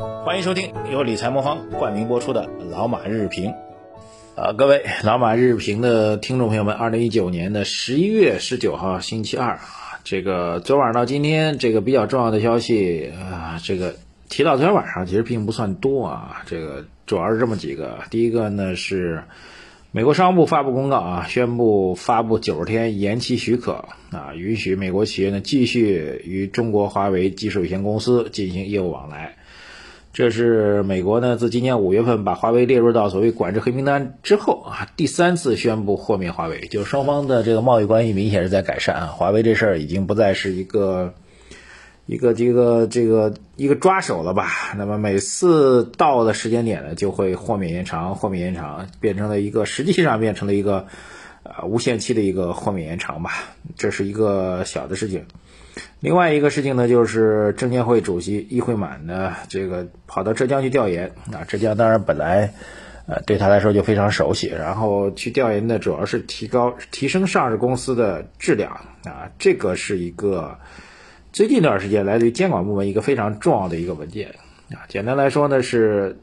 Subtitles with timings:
[0.00, 3.50] 欢迎收听由理财魔方冠名播出的《老马日评》。
[4.34, 13.94] 啊，各位老马日评的听众朋友们，二零一九年的十一月十九号星期二啊，这个昨晚到今天，这个比较重要的消息啊，这个
[14.30, 17.98] 提到昨天晚上其实并不算多啊，这个主要是这么几个。
[18.08, 19.24] 第一个呢是
[19.92, 29.36] 美国商务部发布公告啊，宣布发布九十天延期许可啊，允许美国企业呢继续与中国华为技术有限公司进行业务往来。
[30.20, 39.06] 这是美国呢自今年五月份把华为列入到所谓管制黑名单之后啊，第三次宣布豁免华为，就双方的这个贸易关系明显是在改善啊。
[39.06, 41.14] 华为这事儿已经不再是一个
[42.04, 44.74] 一个这个这个一个抓手了吧？
[44.76, 50.86] 那么每次到的时间点呢，就会豁免延长，豁免延长，变成了一个实际上变成了一个
[51.42, 53.30] 呃无限期的一个豁免延长吧。
[53.76, 55.24] 这是一个小的事情。
[56.00, 61.44] 另外一个事情呢，就是证监会主席易会满呢，这个跑到浙江去调研啊。
[61.46, 62.52] 浙江当然本来，
[63.06, 64.48] 呃，对他来说就非常熟悉。
[64.48, 68.72] 然后去调研的主要是提高、提升上市公司的质量
[69.04, 69.30] 啊。
[69.38, 70.58] 这个是一个
[71.32, 74.30] 最近一段时间来自于监管部门一个非常重要的一个文件
[74.70, 74.84] 啊。
[74.88, 76.18] 简单来说呢，是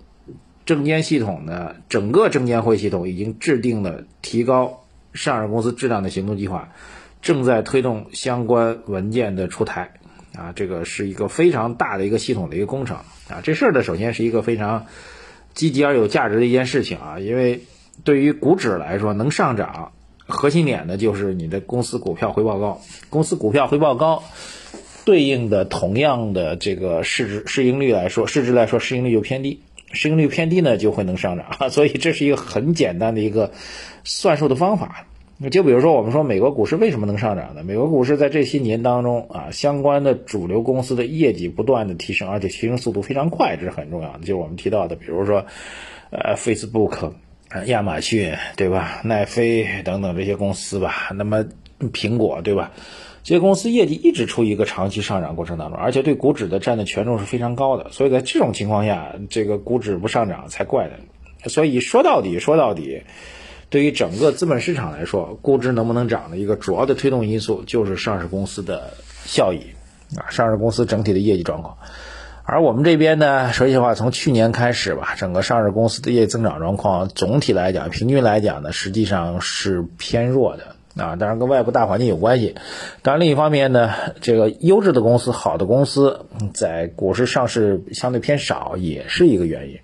[0.66, 6.74] 证监系统呢，整个证监会系统已经制定了提高上市公司质量的行动计划。
[7.20, 9.96] 正在推动相关文件的出台，
[10.38, 12.98] 啊，这个是一个非常大的一个系统的一个工程，
[13.28, 14.86] 啊，这事儿呢，首先是一个非常
[15.56, 17.64] 积极而有价值的一件事情啊，因为
[18.04, 19.94] 对于股指来说，能上涨，
[20.28, 24.24] 核心点呢就是你的公司股票回报高，公司股票回报高，
[25.04, 33.52] 对应的同样的这个市值市盈率来说，市值来说市盈率就偏低，市盈率偏低呢就会能上涨， 所以这是一个很简单的一个
[34.04, 35.06] 算术的方法。
[35.52, 37.64] 就比如说，我们说美国股市为什么能上涨呢？
[37.64, 44.20] 美国股市在这些年当中啊，相关的主流公司的业绩不断的提升，而且提升速度非常快，这是很重要的。
[44.22, 45.46] 就是我们提到的，比如说，
[46.10, 47.12] 呃，Facebook、
[47.68, 49.02] 亚马逊，对吧？
[49.04, 51.10] 奈飞等等这些公司吧。
[51.16, 51.46] 那么
[51.94, 52.72] 苹果，对吧？
[53.28, 57.92] 这些公司业绩一直处于一个长期上涨过程当中，而且对股指的占的权重是非常高的。
[57.92, 60.94] 所以在这种情况下，这个股指不上涨才怪呢。
[61.50, 63.02] 所以说到底，说到底。
[63.70, 68.94] 对于整个资本市场来说，估值能不能涨的一个主要的推动因素就是上市公司的
[69.26, 69.60] 效益
[70.16, 71.76] 啊，上市公司整体的业绩状况。
[72.46, 81.16] 而我们这边呢，说实话，从去年开始吧，整个上市公司的业绩增长状况，总体来讲，平均来讲呢，实际上是偏弱的啊。
[81.16, 82.56] 当然跟外部大环境有关系。
[83.02, 89.80] 当然另一方面呢，这个优质的公司、好的公司在股市上市相对偏少，也是一个原因。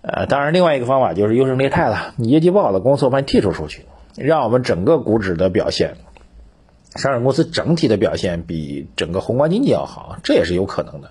[0.00, 2.14] 呃，当然，另外一个方法就是优胜劣汰了。
[2.16, 3.84] 你业绩不好的公司，我把你剔除出去，
[4.16, 5.96] 让我们整个股指的表现，
[6.94, 11.10] 上市公司整体的表现比整个宏观经济要好，这也是有可能的。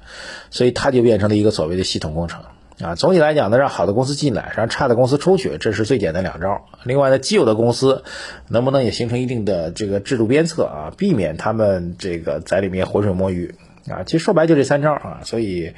[0.49, 2.41] 所以它就变成了一个所谓的系统工程
[2.81, 2.95] 啊。
[2.95, 6.65] 总体来讲呢，让好的公司进来，让差的公司出去，这是最简单两招。
[6.83, 8.03] 另外呢，既有的公司
[8.47, 13.55] 能不能也形成一定的这个制度鞭策啊，避免他们这个在里面浑水摸鱼
[13.89, 14.03] 啊？
[14.05, 15.19] 其实说白就这三招啊。
[15.23, 15.73] 所以。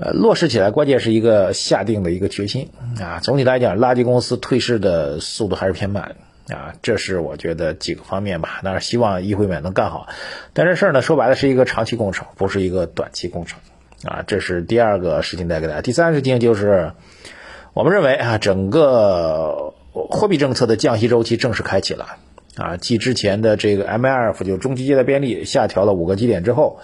[0.00, 2.68] 呃，落实起来关键是一个下定的一个决心
[3.00, 3.18] 啊。
[3.18, 6.14] 总体来讲，垃圾公司退市的速度还是偏慢
[6.46, 6.72] 啊。
[6.82, 8.60] 这是我觉得几个方面吧。
[8.62, 10.06] 当然，希望议会们能干好。
[10.52, 13.58] 但这事儿呢，说白了是一个长期工程，不是一个短期工程
[14.04, 14.22] 啊。
[14.26, 15.82] 这是第二个事情带给大家。
[15.82, 16.92] 第三个事情就是，
[17.74, 22.16] 我们认为啊，整个货币政策的降息周期正式开启了
[22.56, 22.76] 啊。
[22.76, 26.80] 继之前的这个 MLF 就中期借贷便利下调了五个基点之后，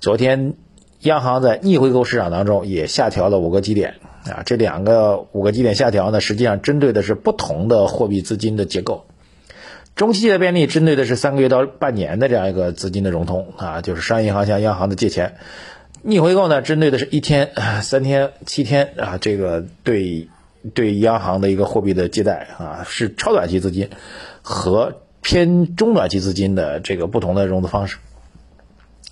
[0.00, 0.54] 昨天。
[1.02, 3.94] 央行在逆回购市场当中也下调了五个基点
[4.24, 9.04] 啊，这两个五个基点下调呢，实际上针对的是不同的货币资金的结构。
[9.96, 15.34] 中期借贷便利针对的是三个月到半年的这样一个资金的融通啊，就是商业银行向央行的借钱。
[16.04, 20.28] 逆回购呢，针对的是一天、三天、七天啊，这个对
[20.74, 23.88] 对央行的一个货币的借贷啊，是超短期资金
[24.42, 27.98] 和偏中短期资金的这个不同的融资方式。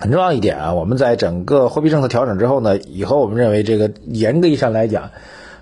[0.00, 5.12] 很重要一点啊，我们在整个货币政策调整之后呢，以后我们认为这个严格意义上来讲，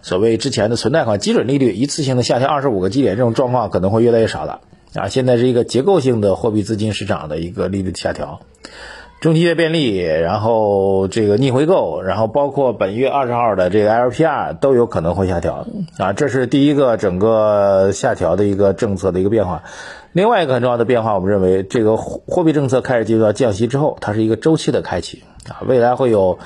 [0.00, 4.62] 所谓之前的存贷款基准利率一次性的下调二十五个基点这种状况可能会越来越少了
[4.94, 5.08] 啊。
[5.08, 8.40] 现在是一个结构性的货币资金市场的一个利率下调，
[9.20, 15.66] 中期的便利，然后这个逆回购，然后包括本月二十号的这个 LPR 都有可能会下调
[15.98, 16.12] 啊。
[16.12, 19.64] 这是第一个整个下调的一个政策的一个变化。
[20.12, 26.38] 另外一个很重要的变化，我们认为这个货币政策开始进入到降息之后，它是一个周期的开启啊，未来会有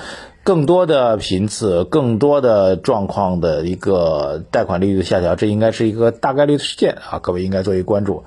[0.43, 8.23] 更多的频次、更多的状况的一个贷款利率的下调，这应该是一个大概率的事件啊，各位应该作为关注。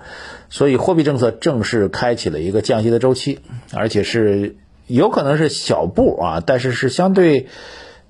[0.50, 3.40] 所以货币政策正式开启了一个降息的周期，
[3.72, 4.56] 而且是
[4.86, 7.48] 有可能是小步啊，但是是相对。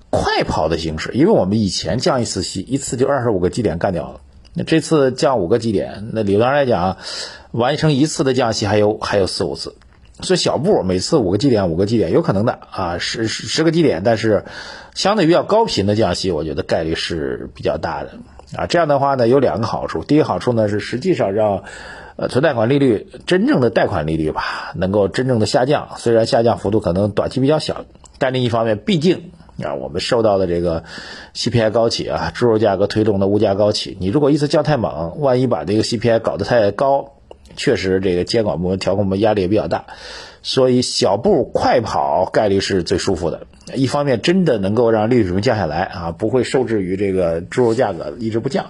[0.09, 4.21] 快跑的形式，因为我们以前降一次息，一次就二十五个基点干掉了。
[4.53, 6.97] 那这次降五个基点，那理论上来讲，
[7.51, 9.75] 完成一次的降息还有还有四五次，
[10.21, 14.45] 所以小步每次五个基点，五个基点有可能的啊，十十十个基点，但是
[14.95, 18.13] 相对于较高频的降息，我觉得概率是比较大的
[18.55, 18.65] 啊。
[18.65, 21.65] 这样的话呢，有两个好处，第一个好处呢是实际上让
[22.17, 27.85] 呃存贷款利率真正的贷款利率吧能够真正的下降，虽然下降幅度可能短期比较小，
[28.19, 29.31] 但另一方面毕竟。
[29.63, 30.83] 啊，我们受到的这个
[31.33, 37.13] CPI 高企啊，猪肉价格推动的物价高企，你如果一次降太猛，万一把这个 CPI 搞得太高，
[37.55, 39.87] 确实这个监管部门调控部门压力也比较大。
[40.43, 48.67] 所以小步快跑概率是最舒服的，一方面真的能够让利率水平降下来啊，不会受制于这个猪肉价格一直不降。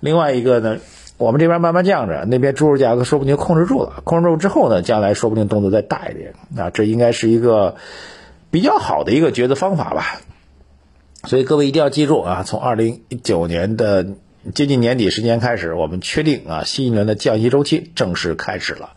[0.00, 0.76] 另外一个呢，
[1.18, 7.76] 我们这边慢慢降着，那边猪肉价格说不定控制住了，控制住之后呢，将来说不定动作再大一点啊，这应该是一个。
[8.50, 10.22] 比较好的一个抉择方法吧，
[11.24, 12.44] 所以各位一定要记住啊！
[12.46, 14.06] 从二零一九年的
[14.54, 18.92] 接近年底时间开始，我们确定啊，新一轮的降息周期正式开始了。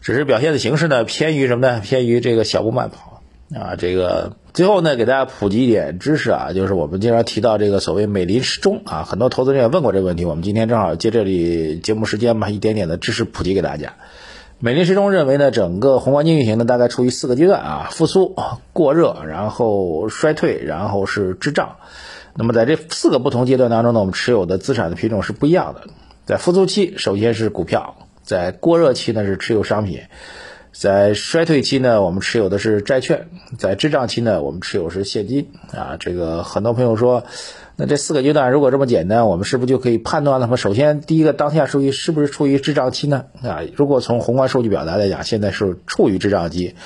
[0.00, 1.80] 只是表现的形式呢，偏于什么呢？
[1.80, 3.20] 偏于这个小步慢跑
[3.52, 3.74] 啊。
[3.74, 10.24] 这个最后呢，给大家普及一点知识啊，就是我们经常提到这个所谓美林时钟啊，很多投资人也问过这个问题。
[10.24, 13.94] 我们今天正好借这里节目时间嘛，一点点的知识普及给大家。
[14.60, 18.36] 美林时钟认为呢，整个宏观经济运行呢，大概处于四个阶段啊：复苏、
[18.72, 21.78] 过热，然后衰退，然后是滞胀。
[22.36, 25.80] 那么在这四个不同阶段当中呢，我们持有的资产的品种是不一样的。
[26.26, 30.02] 在复苏期，首先是股票；在过热期呢，是持有商品；
[30.74, 33.20] 在衰退期呢，我们持有的是债券；
[33.56, 35.48] 在滞胀期呢，我们持有是现金。
[35.72, 37.24] 啊，这个很多朋友说。
[37.76, 40.54] 那这四个阶段如果这么简单，我们是不是就可以判断了吗？
[40.54, 43.24] 首先，第一个当下数据是不是处于滞胀期呢？
[43.42, 46.76] 啊，如果从宏观数据表达来讲，现在是处于滞胀期，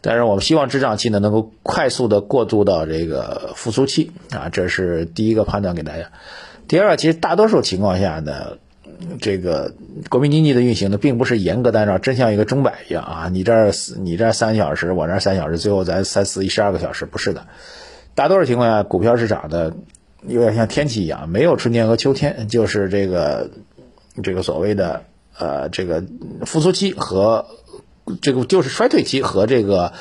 [0.00, 6.12] 但是我们希望滞胀期呢能够快速的过渡到这个复苏期啊，这是第一个判断给大家。
[6.66, 8.56] 第二，其实大多数情况下呢，
[9.20, 9.74] 这个
[10.08, 17.46] 国民经济的运行呢，并不是严格的按照真像一个钟摆一样啊，你这儿你这儿三小时，我这儿三小时，最后咱三四一十二个小时，不是的。
[18.14, 19.74] 大多数情况下，股票市场的。
[20.26, 23.50] 有点像天气一样，没有春天和秋天，就是这个
[24.20, 25.04] 这个所谓的
[25.38, 26.02] 呃这个
[26.44, 27.46] 复苏期和
[28.20, 29.92] 这个就是衰退期和这个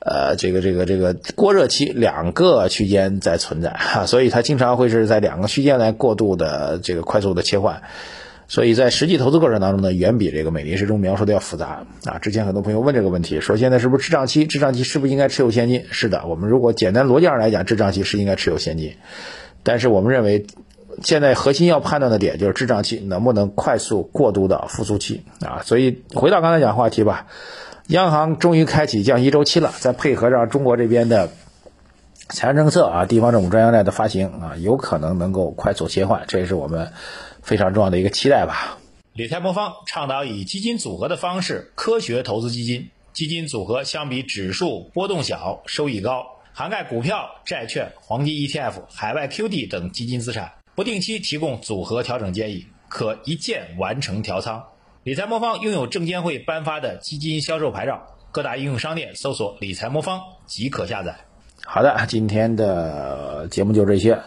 [0.00, 7.82] 呃这个这个这个过热期两个区间在存在哈，所以它经常会是在两个区间来过度的这个快速的切换，
[8.52, 12.18] 所以在实际投资过程当中呢，远比这个美林时钟描述的要复杂啊。
[12.18, 14.44] 之前很多朋友问这个问题，说现在是不是滞胀期？
[14.44, 15.86] 滞胀期是不是应该持有现金？
[15.90, 18.96] 是的，我们如果简单逻辑上来讲，滞胀期是应该持有现金。
[19.62, 20.44] 但是我们认为，
[21.02, 25.62] 现在核心要判断的点就是滞胀期能不能快速过渡到复苏期啊。
[25.64, 27.28] 所以回到刚才讲话题吧，
[27.86, 31.30] 央行终于开启降息周期了，再配合上中国这边的
[32.28, 36.92] 财政政策啊，地方政府专项债的发行啊，有可能能够快速切换，这也是我们
[37.42, 38.78] 非常重要的一个期待吧。
[39.12, 46.24] 理财魔方倡导以基金组合的方式科学投资基金，基金组合相比指数波动小，收益高。
[46.54, 54.62] 涵盖股票、债券、黄金 ETF、海外 QD 等基金资产，不定期提供组合调整建议，可一键完成调仓。
[55.02, 61.16] 理财魔方拥有证监会颁发的基金销售牌照，各大应用商店搜索“理财魔方”即可下载。
[61.64, 64.20] 好的，今天的节目就这些。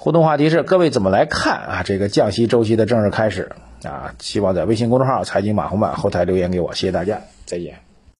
[0.00, 1.82] 互动话题是：各位怎么来看啊？
[1.84, 3.50] 这个降息周期的正式开始
[3.82, 4.14] 啊？
[4.20, 7.87] 希望在微信公众号“财经马红版”后台留言给我，谢谢大家，再见。